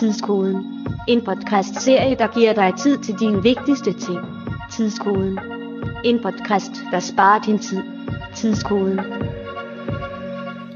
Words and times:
Tidskoden. 0.00 0.86
En 1.08 1.24
podcast-serie, 1.24 2.16
der 2.16 2.34
giver 2.34 2.52
dig 2.52 2.72
tid 2.82 2.98
til 2.98 3.14
dine 3.20 3.42
vigtigste 3.42 3.92
ting. 3.92 4.20
Tidskoden. 4.72 5.38
En 6.04 6.22
podcast, 6.22 6.70
der 6.92 7.00
sparer 7.00 7.42
din 7.42 7.58
tid. 7.58 7.82
Tidskoden. 8.36 9.00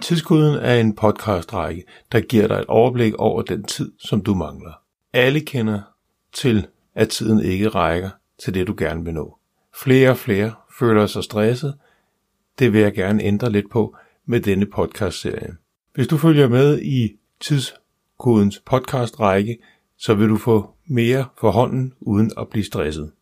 Tidskoden 0.00 0.54
er 0.54 0.74
en 0.74 0.94
podcastrække, 0.94 1.84
der 2.12 2.20
giver 2.20 2.48
dig 2.48 2.54
et 2.54 2.66
overblik 2.66 3.14
over 3.14 3.42
den 3.42 3.62
tid, 3.62 3.92
som 3.98 4.20
du 4.20 4.34
mangler. 4.34 4.72
Alle 5.12 5.40
kender 5.40 5.80
til, 6.32 6.66
at 6.94 7.08
tiden 7.08 7.40
ikke 7.40 7.68
rækker 7.68 8.10
til 8.44 8.54
det, 8.54 8.66
du 8.66 8.74
gerne 8.78 9.04
vil 9.04 9.14
nå. 9.14 9.38
Flere 9.82 10.10
og 10.10 10.16
flere 10.16 10.52
føler 10.78 11.06
sig 11.06 11.24
stresset. 11.24 11.74
Det 12.58 12.72
vil 12.72 12.80
jeg 12.80 12.94
gerne 12.94 13.22
ændre 13.22 13.52
lidt 13.52 13.70
på 13.70 13.96
med 14.26 14.40
denne 14.40 14.66
podcastserie. 14.66 15.56
Hvis 15.94 16.06
du 16.06 16.16
følger 16.16 16.48
med 16.48 16.80
i 16.82 17.16
Tidskodens 18.14 18.62
podcastrække, 18.66 19.58
så 19.98 20.14
vil 20.14 20.28
du 20.28 20.36
få 20.36 20.70
mere 20.86 21.24
for 21.40 21.50
hånden 21.50 21.94
uden 22.00 22.30
at 22.38 22.48
blive 22.48 22.64
stresset. 22.64 23.12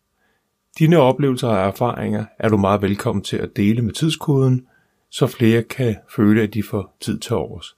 Dine 0.79 0.97
oplevelser 0.97 1.47
og 1.47 1.67
erfaringer 1.67 2.25
er 2.39 2.49
du 2.49 2.57
meget 2.57 2.81
velkommen 2.81 3.23
til 3.23 3.37
at 3.37 3.55
dele 3.55 3.81
med 3.81 3.93
tidskoden, 3.93 4.67
så 5.09 5.27
flere 5.27 5.63
kan 5.63 5.95
føle, 6.15 6.41
at 6.41 6.53
de 6.53 6.63
får 6.63 6.97
tid 7.01 7.19
til 7.19 7.35
overs. 7.35 7.75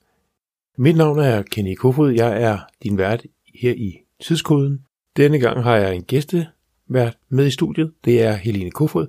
Mit 0.78 0.98
navn 0.98 1.20
er 1.20 1.42
Kenny 1.42 1.76
Kofod. 1.76 2.12
Jeg 2.12 2.42
er 2.42 2.60
din 2.84 2.98
vært 2.98 3.26
her 3.56 3.74
i 3.74 3.98
tidskoden. 4.28 4.86
Denne 5.18 5.40
gang 5.40 5.64
har 5.64 5.76
jeg 5.76 5.96
en 5.96 6.04
gæstevært 6.04 7.18
med 7.30 7.48
i 7.48 7.52
studiet. 7.52 7.92
Det 8.06 8.24
er 8.24 8.34
Helene 8.34 8.72
Kofod. 8.72 9.08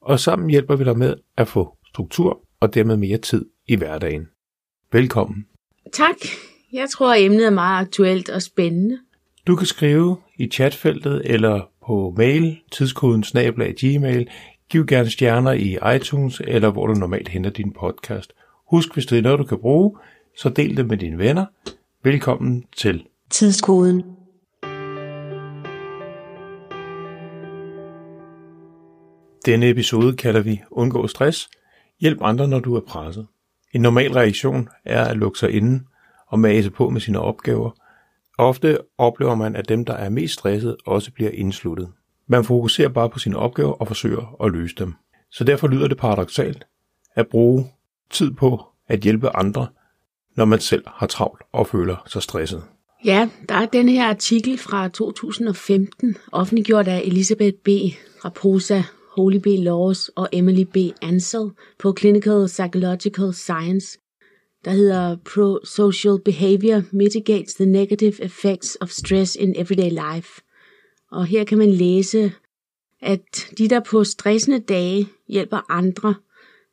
Og 0.00 0.20
sammen 0.20 0.50
hjælper 0.50 0.76
vi 0.76 0.84
dig 0.84 0.98
med 0.98 1.14
at 1.36 1.48
få 1.48 1.76
struktur 1.86 2.40
og 2.60 2.74
dermed 2.74 2.96
mere 2.96 3.18
tid 3.18 3.46
i 3.66 3.76
hverdagen. 3.76 4.28
Velkommen. 4.92 5.46
Tak. 5.92 6.16
Jeg 6.72 6.90
tror, 6.90 7.14
at 7.14 7.22
emnet 7.22 7.46
er 7.46 7.50
meget 7.50 7.86
aktuelt 7.86 8.30
og 8.30 8.42
spændende. 8.42 8.98
Du 9.46 9.56
kan 9.56 9.66
skrive 9.66 10.16
i 10.38 10.46
chatfeltet 10.46 11.22
eller 11.24 11.70
på 11.86 12.14
mail, 12.16 12.60
tidskoden 12.72 13.24
snablag 13.24 13.74
gmail. 13.74 14.28
Giv 14.68 14.86
gerne 14.86 15.10
stjerner 15.10 15.52
i 15.52 15.96
iTunes 15.96 16.42
eller 16.44 16.70
hvor 16.70 16.86
du 16.86 16.94
normalt 16.94 17.28
henter 17.28 17.50
din 17.50 17.72
podcast. 17.72 18.32
Husk, 18.70 18.94
hvis 18.94 19.06
det 19.06 19.18
er 19.18 19.22
noget, 19.22 19.38
du 19.38 19.44
kan 19.44 19.58
bruge, 19.58 19.98
så 20.36 20.48
del 20.48 20.76
det 20.76 20.86
med 20.86 20.96
dine 20.96 21.18
venner. 21.18 21.46
Velkommen 22.04 22.64
til 22.76 23.04
Tidskoden. 23.30 24.02
Denne 29.46 29.68
episode 29.68 30.16
kalder 30.16 30.40
vi 30.40 30.60
Undgå 30.70 31.06
stress. 31.06 31.48
Hjælp 32.00 32.18
andre, 32.22 32.48
når 32.48 32.60
du 32.60 32.74
er 32.74 32.80
presset. 32.80 33.26
En 33.72 33.80
normal 33.80 34.12
reaktion 34.12 34.68
er 34.84 35.04
at 35.04 35.16
lukke 35.16 35.38
sig 35.38 35.50
inde 35.50 35.84
og 36.30 36.38
mase 36.38 36.70
på 36.70 36.90
med 36.90 37.00
sine 37.00 37.20
opgaver. 37.20 37.70
Ofte 38.38 38.78
oplever 38.98 39.34
man, 39.34 39.56
at 39.56 39.68
dem, 39.68 39.84
der 39.84 39.94
er 39.94 40.08
mest 40.08 40.34
stresset, 40.34 40.76
også 40.86 41.12
bliver 41.12 41.30
indsluttet. 41.30 41.88
Man 42.26 42.44
fokuserer 42.44 42.88
bare 42.88 43.10
på 43.10 43.18
sine 43.18 43.36
opgaver 43.36 43.72
og 43.72 43.86
forsøger 43.86 44.44
at 44.44 44.52
løse 44.52 44.74
dem. 44.78 44.94
Så 45.30 45.44
derfor 45.44 45.68
lyder 45.68 45.88
det 45.88 45.96
paradoxalt 45.96 46.66
at 47.16 47.28
bruge 47.28 47.66
tid 48.10 48.30
på 48.30 48.62
at 48.88 49.00
hjælpe 49.00 49.36
andre, 49.36 49.66
når 50.36 50.44
man 50.44 50.60
selv 50.60 50.84
har 50.86 51.06
travlt 51.06 51.42
og 51.52 51.66
føler 51.66 51.96
sig 52.06 52.22
stresset. 52.22 52.62
Ja, 53.04 53.28
der 53.48 53.54
er 53.54 53.66
den 53.66 53.88
her 53.88 54.08
artikel 54.08 54.58
fra 54.58 54.88
2015, 54.88 56.16
offentliggjort 56.32 56.88
af 56.88 57.02
Elisabeth 57.04 57.56
B. 57.64 57.68
Raposa, 58.24 58.82
Holy 59.16 59.36
B. 59.36 59.46
Laws 59.46 60.08
og 60.08 60.28
Emily 60.32 60.62
B. 60.62 60.76
Ansel 61.02 61.50
på 61.78 61.96
Clinical 61.98 62.46
Psychological 62.46 63.34
Science, 63.34 63.98
der 64.64 64.70
hedder 64.70 65.16
Pro-Social 65.16 66.18
Behavior 66.24 66.82
Mitigates 66.92 67.54
the 67.54 67.66
Negative 67.66 68.24
Effects 68.24 68.78
of 68.80 68.90
Stress 68.90 69.36
in 69.36 69.54
Everyday 69.56 69.90
Life. 69.90 70.40
Og 71.10 71.26
her 71.26 71.44
kan 71.44 71.58
man 71.58 71.70
læse, 71.70 72.32
at 73.02 73.52
de, 73.58 73.68
der 73.68 73.80
på 73.80 74.04
stressende 74.04 74.58
dage 74.58 75.08
hjælper 75.28 75.70
andre 75.72 76.14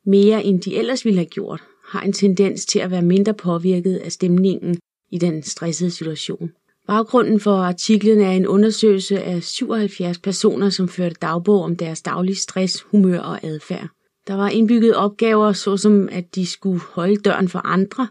mere 0.06 0.44
end 0.44 0.62
de 0.62 0.76
ellers 0.76 1.06
ville 1.06 1.18
have 1.18 1.26
gjort, 1.26 1.64
har 1.88 2.02
en 2.02 2.14
tendens 2.14 2.66
til 2.66 2.80
at 2.80 2.92
være 2.92 3.02
mindre 3.02 3.34
påvirket 3.34 3.98
af 3.98 4.12
stemningen 4.12 4.78
i 5.12 5.18
den 5.18 5.44
stressede 5.44 5.92
situation. 5.92 6.52
Baggrunden 6.88 7.40
for 7.40 7.56
artiklen 7.56 8.22
er 8.22 8.32
en 8.32 8.48
undersøgelse 8.48 9.22
af 9.24 9.44
77 9.44 10.18
personer, 10.18 10.70
som 10.70 10.90
førte 10.90 11.16
dagbog 11.22 11.62
om 11.64 11.76
deres 11.76 12.02
daglige 12.02 12.36
stress, 12.36 12.82
humør 12.82 13.20
og 13.20 13.44
adfærd. 13.44 13.88
Der 14.28 14.34
var 14.34 14.50
indbygget 14.50 14.96
opgaver, 14.96 15.54
såsom 15.54 16.10
at 16.12 16.36
de 16.36 16.46
skulle 16.46 16.80
holde 16.80 17.18
døren 17.18 17.50
for 17.50 17.60
andre, 17.60 18.08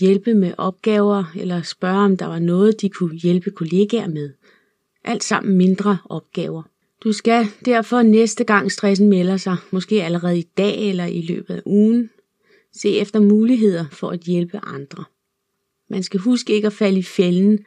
hjælpe 0.00 0.34
med 0.34 0.52
opgaver 0.58 1.24
eller 1.36 1.62
spørge, 1.62 2.04
om 2.04 2.16
der 2.16 2.26
var 2.26 2.38
noget, 2.38 2.80
de 2.80 2.88
kunne 2.88 3.16
hjælpe 3.16 3.50
kollegaer 3.50 4.08
med. 4.08 4.30
Alt 5.04 5.24
sammen 5.24 5.56
mindre 5.56 5.98
opgaver. 6.04 6.62
Du 7.04 7.12
skal 7.12 7.46
derfor 7.64 8.02
næste 8.02 8.44
gang 8.44 8.72
stressen 8.72 9.08
melder 9.08 9.36
sig, 9.36 9.56
måske 9.70 10.04
allerede 10.04 10.38
i 10.38 10.48
dag 10.56 10.88
eller 10.88 11.04
i 11.04 11.20
løbet 11.20 11.54
af 11.54 11.62
ugen, 11.66 12.10
se 12.72 12.88
efter 12.98 13.20
muligheder 13.20 13.84
for 13.92 14.10
at 14.10 14.20
hjælpe 14.20 14.60
andre. 14.62 15.04
Man 15.90 16.02
skal 16.02 16.20
huske 16.20 16.52
ikke 16.52 16.66
at 16.66 16.72
falde 16.72 16.98
i 16.98 17.02
fælden, 17.02 17.58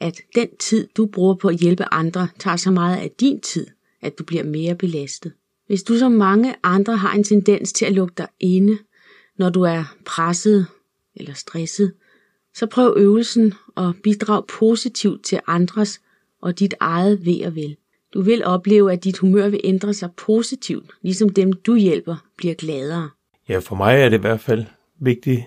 at 0.00 0.20
den 0.34 0.48
tid, 0.60 0.88
du 0.96 1.06
bruger 1.06 1.34
på 1.34 1.48
at 1.48 1.56
hjælpe 1.58 1.84
andre, 1.92 2.28
tager 2.38 2.56
så 2.56 2.70
meget 2.70 2.96
af 2.96 3.10
din 3.20 3.40
tid, 3.40 3.66
at 4.00 4.18
du 4.18 4.24
bliver 4.24 4.44
mere 4.44 4.74
belastet. 4.74 5.32
Hvis 5.72 5.82
du 5.82 5.98
som 5.98 6.12
mange 6.12 6.54
andre 6.62 6.96
har 6.96 7.12
en 7.14 7.24
tendens 7.24 7.72
til 7.72 7.84
at 7.84 7.92
lukke 7.92 8.14
dig 8.18 8.26
inde, 8.40 8.78
når 9.38 9.50
du 9.50 9.62
er 9.62 9.94
presset 10.06 10.66
eller 11.16 11.34
stresset, 11.34 11.92
så 12.54 12.66
prøv 12.66 12.94
øvelsen 12.96 13.54
og 13.74 13.94
bidrag 14.02 14.46
positivt 14.46 15.24
til 15.24 15.40
andres 15.46 16.00
og 16.42 16.58
dit 16.58 16.74
eget 16.80 17.26
ved 17.26 17.46
og 17.46 17.54
vel. 17.54 17.76
Du 18.14 18.22
vil 18.22 18.44
opleve, 18.44 18.92
at 18.92 19.04
dit 19.04 19.18
humør 19.18 19.48
vil 19.48 19.60
ændre 19.64 19.94
sig 19.94 20.10
positivt, 20.16 20.90
ligesom 21.02 21.28
dem 21.28 21.52
du 21.52 21.76
hjælper 21.76 22.16
bliver 22.36 22.54
gladere. 22.54 23.10
Ja, 23.48 23.58
for 23.58 23.76
mig 23.76 24.00
er 24.00 24.08
det 24.08 24.16
i 24.16 24.20
hvert 24.20 24.40
fald 24.40 24.64
vigtigt 25.00 25.42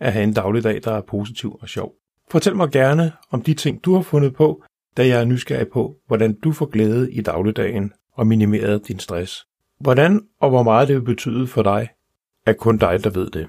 at 0.00 0.12
have 0.12 0.24
en 0.24 0.32
dagligdag, 0.32 0.80
der 0.84 0.92
er 0.92 1.00
positiv 1.00 1.58
og 1.60 1.68
sjov. 1.68 1.94
Fortæl 2.30 2.56
mig 2.56 2.70
gerne 2.70 3.12
om 3.30 3.42
de 3.42 3.54
ting, 3.54 3.84
du 3.84 3.94
har 3.94 4.02
fundet 4.02 4.34
på, 4.34 4.64
da 4.96 5.06
jeg 5.06 5.20
er 5.20 5.24
nysgerrig 5.24 5.68
på, 5.68 5.96
hvordan 6.06 6.34
du 6.34 6.52
får 6.52 6.66
glæde 6.66 7.12
i 7.12 7.20
dagligdagen 7.20 7.92
og 8.12 8.26
minimeret 8.26 8.88
din 8.88 8.98
stress. 8.98 9.46
Hvordan 9.80 10.20
og 10.40 10.50
hvor 10.50 10.62
meget 10.62 10.88
det 10.88 10.96
vil 10.96 11.02
betyde 11.02 11.46
for 11.46 11.62
dig, 11.62 11.88
er 12.46 12.52
kun 12.52 12.78
dig, 12.78 13.04
der 13.04 13.10
ved 13.10 13.30
det. 13.30 13.48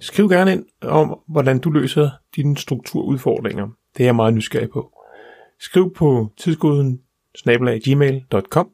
Skriv 0.00 0.28
gerne 0.28 0.52
ind 0.52 0.64
om, 0.82 1.20
hvordan 1.28 1.58
du 1.58 1.70
løser 1.70 2.10
dine 2.36 2.56
strukturudfordringer. 2.56 3.68
Det 3.96 4.02
er 4.02 4.06
jeg 4.06 4.16
meget 4.16 4.34
nysgerrig 4.34 4.70
på. 4.70 4.92
Skriv 5.60 5.94
på 5.94 6.32
tidskoden 6.36 7.00
gmail.com. 7.84 8.70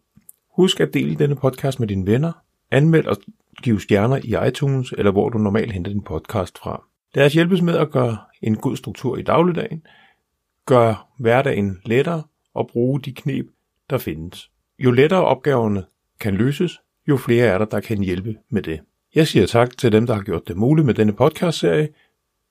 Husk 0.56 0.80
at 0.80 0.94
dele 0.94 1.14
denne 1.14 1.36
podcast 1.36 1.80
med 1.80 1.88
dine 1.88 2.06
venner. 2.06 2.32
Anmeld 2.70 3.06
og 3.06 3.16
giv 3.62 3.80
stjerner 3.80 4.16
i 4.24 4.48
iTunes, 4.48 4.94
eller 4.98 5.12
hvor 5.12 5.28
du 5.28 5.38
normalt 5.38 5.72
henter 5.72 5.90
din 5.90 6.02
podcast 6.02 6.58
fra. 6.58 6.91
Lad 7.14 7.26
os 7.26 7.32
hjælpes 7.32 7.62
med 7.62 7.76
at 7.76 7.90
gøre 7.90 8.18
en 8.42 8.56
god 8.56 8.76
struktur 8.76 9.16
i 9.16 9.22
dagligdagen, 9.22 9.86
gøre 10.66 10.96
hverdagen 11.18 11.78
lettere 11.84 12.22
og 12.54 12.68
bruge 12.72 13.00
de 13.00 13.12
knep, 13.12 13.46
der 13.90 13.98
findes. 13.98 14.50
Jo 14.78 14.90
lettere 14.90 15.24
opgaverne 15.24 15.84
kan 16.20 16.34
løses, 16.34 16.80
jo 17.08 17.16
flere 17.16 17.46
er 17.46 17.58
der, 17.58 17.64
der 17.64 17.80
kan 17.80 18.02
hjælpe 18.02 18.36
med 18.50 18.62
det. 18.62 18.80
Jeg 19.14 19.28
siger 19.28 19.46
tak 19.46 19.78
til 19.78 19.92
dem, 19.92 20.06
der 20.06 20.14
har 20.14 20.22
gjort 20.22 20.48
det 20.48 20.56
muligt 20.56 20.86
med 20.86 20.94
denne 20.94 21.12
podcastserie. 21.12 21.88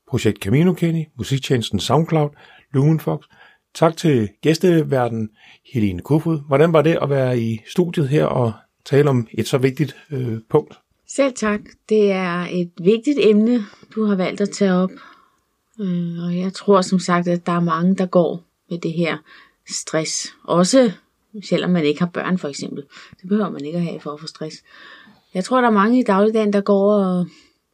Projekt 0.08 0.40
Camino 0.40 0.74
Kenny, 0.74 1.06
musiktjenesten 1.18 1.80
SoundCloud, 1.80 2.30
Lumenfox. 2.74 3.26
Tak 3.74 3.98
til 3.98 4.30
gæsteverden 4.42 5.30
Helene 5.74 6.02
Kofod. 6.02 6.40
Hvordan 6.48 6.74
var 6.74 6.82
det 6.82 6.98
at 7.02 7.10
være 7.10 7.40
i 7.40 7.62
studiet 7.68 8.10
her 8.10 8.26
og 8.26 8.54
tale 8.86 9.10
om 9.10 9.28
et 9.32 9.48
så 9.48 9.58
vigtigt 9.58 9.96
øh, 10.12 10.40
punkt? 10.50 10.80
Selv 11.16 11.34
tak. 11.34 11.62
Det 11.90 12.12
er 12.12 12.48
et 12.52 12.72
vigtigt 12.82 13.18
emne, 13.22 13.66
du 13.96 14.06
har 14.06 14.16
valgt 14.16 14.42
at 14.42 14.50
tage 14.50 14.74
op. 14.74 14.92
Øh, 15.80 16.24
og 16.26 16.38
jeg 16.38 16.54
tror 16.54 16.82
som 16.82 17.00
sagt, 17.00 17.28
at 17.28 17.46
der 17.46 17.52
er 17.52 17.60
mange, 17.60 17.96
der 17.96 18.06
går 18.06 18.44
med 18.70 18.78
det 18.80 18.94
her 18.94 19.18
stress. 19.70 20.34
Også 20.44 20.92
selvom 21.44 21.72
man 21.72 21.86
ikke 21.86 22.00
har 22.00 22.08
børn 22.08 22.38
for 22.38 22.48
eksempel. 22.48 22.84
Det 23.22 23.30
behøver 23.30 23.50
man 23.50 23.66
ikke 23.66 23.78
at 23.78 23.84
have 23.84 24.00
for 24.00 24.12
at 24.12 24.20
få 24.20 24.28
stress. 24.28 24.56
Jeg 25.34 25.44
tror, 25.44 25.62
der 25.62 25.68
er 25.68 25.74
mange 25.74 26.00
i 26.00 26.04
dagligdagen, 26.04 26.54
der 26.54 26.62
går 26.62 26.94
og, 26.94 27.26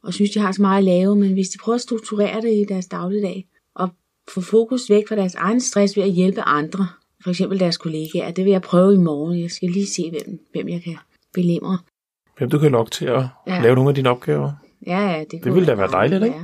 og 0.02 0.14
synes, 0.14 0.30
de 0.30 0.40
har 0.40 0.52
så 0.52 0.62
meget 0.62 0.78
at 0.78 0.84
lave, 0.84 1.16
men 1.16 1.32
hvis 1.32 1.48
de 1.48 1.58
prøver 1.58 1.74
at 1.74 1.80
strukturere 1.80 2.40
det 2.40 2.52
i 2.52 2.64
deres 2.68 2.86
dagligdag, 2.86 3.46
og 3.74 3.88
få 4.28 4.40
fokus 4.40 4.90
væk 4.90 5.08
fra 5.08 5.16
deres 5.16 5.34
egen 5.34 5.60
stress 5.60 5.96
ved 5.96 6.04
at 6.04 6.10
hjælpe 6.10 6.40
andre, 6.40 6.88
for 7.22 7.30
eksempel 7.30 7.60
deres 7.60 7.76
kollegaer, 7.76 8.30
det 8.30 8.44
vil 8.44 8.50
jeg 8.50 8.62
prøve 8.62 8.94
i 8.94 8.98
morgen. 8.98 9.40
Jeg 9.40 9.50
skal 9.50 9.70
lige 9.70 9.86
se, 9.86 10.10
hvem, 10.10 10.46
hvem 10.52 10.68
jeg 10.68 10.82
kan 10.82 10.96
belemre 11.34 11.78
hvem 12.38 12.50
du 12.50 12.58
kan 12.58 12.70
lokke 12.70 12.90
til 12.90 13.06
at 13.06 13.22
ja. 13.46 13.60
lave 13.60 13.74
nogle 13.74 13.88
af 13.88 13.94
dine 13.94 14.10
opgaver. 14.10 14.52
Ja, 14.86 15.00
ja, 15.00 15.24
det, 15.30 15.44
det 15.44 15.54
ville 15.54 15.66
da 15.66 15.74
være 15.74 15.90
dejligt, 15.90 16.24
ikke? 16.24 16.40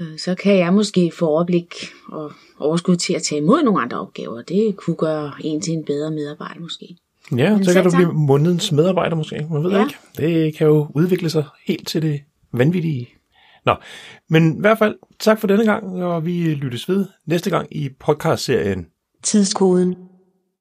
Øh, 0.00 0.18
så 0.18 0.34
kan 0.34 0.58
jeg 0.58 0.72
måske 0.72 1.12
få 1.18 1.26
overblik 1.26 1.74
og 2.08 2.32
overskud 2.58 2.96
til 2.96 3.14
at 3.14 3.22
tage 3.22 3.40
imod 3.40 3.62
nogle 3.62 3.82
andre 3.82 4.00
opgaver. 4.00 4.42
Det 4.42 4.76
kunne 4.76 4.96
gøre 4.96 5.32
en 5.40 5.60
til 5.60 5.72
en 5.72 5.84
bedre 5.84 6.10
medarbejder 6.10 6.60
måske. 6.60 6.96
Ja, 7.36 7.56
Men 7.56 7.64
så 7.64 7.72
kan 7.72 7.84
du 7.84 7.90
blive 7.90 8.12
månedens 8.12 8.72
medarbejder 8.72 9.16
måske. 9.16 9.46
Man 9.50 9.64
ved 9.64 9.70
ja. 9.70 9.84
ikke. 9.84 9.96
Det 10.16 10.56
kan 10.56 10.66
jo 10.66 10.86
udvikle 10.94 11.30
sig 11.30 11.44
helt 11.66 11.88
til 11.88 12.02
det 12.02 12.20
vanvittige. 12.52 13.08
Nå, 13.64 13.74
men 14.28 14.56
i 14.56 14.60
hvert 14.60 14.78
fald 14.78 14.96
tak 15.20 15.40
for 15.40 15.46
denne 15.46 15.64
gang, 15.64 16.04
og 16.04 16.26
vi 16.26 16.54
lyttes 16.54 16.88
ved 16.88 17.06
næste 17.26 17.50
gang 17.50 17.76
i 17.76 17.88
podcastserien. 18.00 18.86
Tidskoden 19.22 19.94